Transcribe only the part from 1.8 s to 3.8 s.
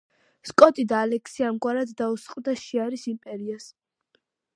დაუსხლტა შიარის იმპერიას.